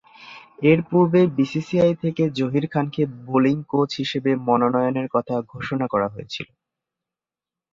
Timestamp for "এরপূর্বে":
0.63-1.21